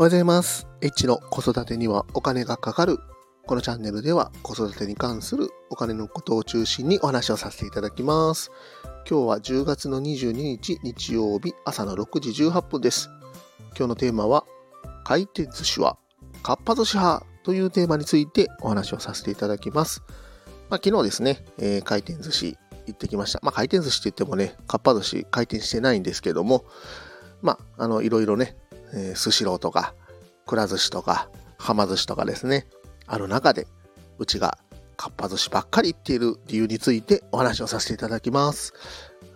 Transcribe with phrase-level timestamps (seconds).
[0.00, 0.66] おはようございます。
[0.80, 3.00] H の子育てにはお金がかかる。
[3.46, 8.50] このチャンネルでは子育てに関するお金のことを中心にお話をさせていただきます。
[9.06, 13.10] 今日は10月の22日日曜日朝の6時18分です。
[13.76, 14.46] 今日のテーマは
[15.04, 15.98] 回転寿司は
[16.42, 20.02] かっぱ寿司派というテーマについてお話をさせていただきます。
[20.70, 22.56] まあ、昨日ですね、えー回転寿司
[22.86, 23.40] 行ってきました。
[23.42, 26.64] まあ、回転寿司って言ってもね、かっぱ寿司回転してないんですけども、
[27.42, 28.56] まあ、あの、いろいろね、
[28.94, 29.94] えスシローとか、
[30.46, 32.66] くら寿司とか、はま寿司とかですね、
[33.06, 33.66] ある中で、
[34.18, 34.58] うちが
[34.96, 38.74] かっぱ寿司ばっかり行っている理由についてお話をさせていただきます。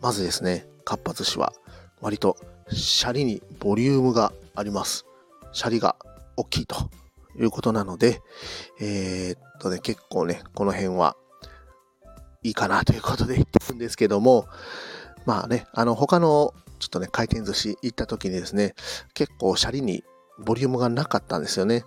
[0.00, 1.52] まずですね、かっぱ寿司は
[2.00, 2.36] 割と
[2.70, 5.04] シャリにボリュームがあります。
[5.52, 5.96] シャリが
[6.36, 6.76] 大きいと
[7.36, 8.20] いうことなので、
[8.80, 11.16] えーっとね、結構ね、この辺は
[12.42, 14.46] いいかなということで言ってるんですけども、
[15.26, 18.74] まあね、あの他のちょっとね、回転寿司行った時にですね、
[19.14, 20.04] 結構シャリに
[20.38, 21.84] ボリュームがなかったんですよね。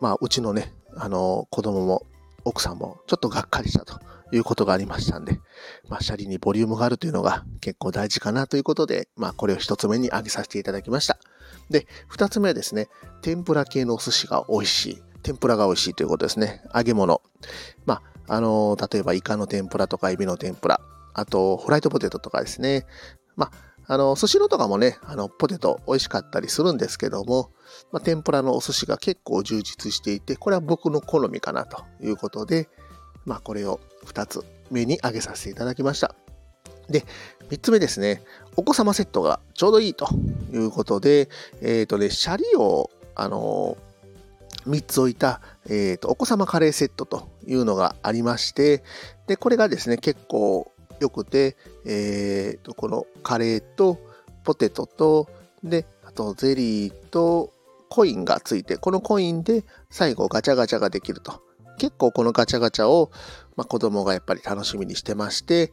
[0.00, 2.06] まあ、うちのね、あの、子供も
[2.44, 4.00] 奥さんもちょっとがっかりしたと
[4.32, 5.40] いうことがありましたんで、
[5.88, 11.18] まあ、シャリにボリュームがあるというのが結構大事かなということで、まあ、これを一つ目に挙げさせていただきました。
[11.70, 12.88] で、二つ目はですね、
[13.22, 15.02] 天ぷら系のお寿司が美味しい。
[15.22, 16.62] 天ぷらが美味しいということですね。
[16.74, 17.22] 揚げ物。
[17.86, 20.80] まあ、あの、例えばイカの天ぷらとかエビの天ぷら、
[21.14, 22.86] あと、フライドポテトとかですね。
[23.36, 27.50] まあ、あの、寿司ロとかもね、あの、ポテト美味しかったりするんですけども、
[27.90, 32.68] まあ、天ぷらのお寿司が結構充実していて、これは僕の好みかなということで、
[33.24, 36.14] まあ、これを2つ目に挙げさせていただきました。
[36.88, 37.04] で、
[37.50, 38.22] 3つ目ですね、
[38.56, 40.08] お子様セットがちょうどいいと
[40.52, 41.28] いうことで、
[41.60, 43.76] えっ、とね、シャリを、あの
[44.66, 48.82] 3つ置いた、えーと、お子様カレーセットというのがありまして、
[49.26, 50.72] で、これがですね、結構
[51.02, 53.98] 良くて、えーと、このカレーと
[54.44, 55.28] ポテトと、
[55.62, 57.52] で、あとゼリーと
[57.88, 61.42] コインがついて、このコインで最後ガチャガチャができると。
[61.78, 63.10] 結構このガチャガチャを、
[63.56, 65.72] まあ、子供がやっぱり楽しみにしてまして、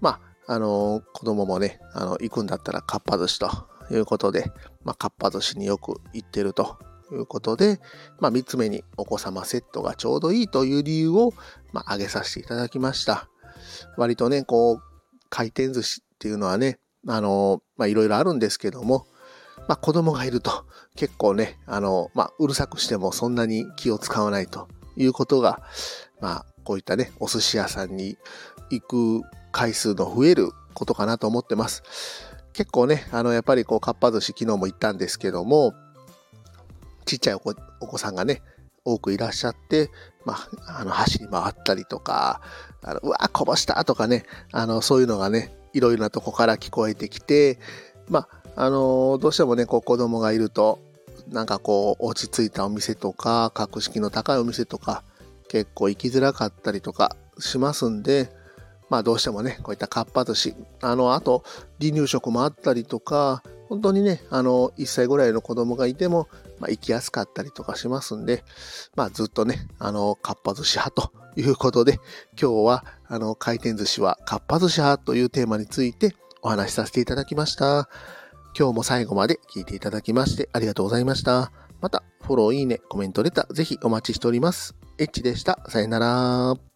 [0.00, 3.48] まあ、あの子供もね、あの、行くんだったらかっぱ寿司と
[3.90, 4.50] いうことで、
[4.84, 6.78] まあ、かっぱ寿司によく行ってると
[7.12, 7.78] いうことで、
[8.18, 11.32] まあ、3つ目にお子様セットがちょうどいいという理由を、
[11.72, 13.28] まあ、挙げさせていただきました。
[13.96, 14.82] 割とね、こう、
[15.28, 19.06] 回転寿司っていうのはね、あの、ま、いろいろあるんですけども、
[19.68, 25.62] まあ、子供がいると結構ね、あの、まあ、うるさくしてもそんなに気を使わないということが、
[26.20, 28.18] まあ、こういったね、お寿司屋さんに
[28.70, 31.82] 行く回数の増えることかなと思ってます。
[32.52, 35.74] 結構ね、あの、やっぱりこう、かっぱ寿司昨日も行ったんですけども、
[37.04, 38.42] ちっちゃいお子お子さんがね、
[38.84, 39.90] 多くいらっしゃって、
[40.24, 40.34] ま
[40.66, 42.40] あ、あの、走り回ったりとか、
[42.82, 47.58] あのうわ、こぼしたとかね、あの、そういうのがね、いろいろなとこから聞こえてきて、
[48.08, 50.78] まあ、あの、どうしてもね、こう、子供がいると、
[51.28, 55.02] なんかこう、落ち着いたお店とか、格式の高いお店とか、
[55.48, 58.30] 結構行きづらかったりとかしますんで、
[58.88, 61.44] まあどうしてもね、こういったかっぱ寿司、あの、あと、
[61.80, 68.42] 離乳食もあったりとか、本当にね、あの、1歳ぐらいの子供がいても、まあ行きやすかったりとかしますんで、
[68.96, 72.00] まあずっとね、あの、かっぱ寿司派ということで、
[72.40, 77.88] 今日は、あの、回転寿司はかっぱ寿司派というテーマについてお話しさせていただきました。
[78.58, 81.52] 今日も最後まで聞いていただきましてありがとうございました。
[81.80, 84.74] また、フォロー、いいね、コメント、レター、ぜひお待ちしております。
[84.98, 85.60] エッチでした。
[85.68, 86.69] さよなら。